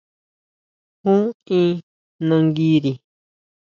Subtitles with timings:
[1.03, 1.15] ¿Jú
[1.59, 1.71] in
[2.27, 2.91] nanguiri?